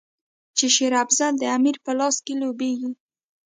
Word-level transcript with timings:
چې 0.57 0.65
شېر 0.75 0.93
افضل 1.03 1.33
د 1.37 1.43
امیر 1.57 1.75
په 1.85 1.91
لاس 1.99 2.15
کې 2.25 2.33
لوبیږي. 2.41 2.89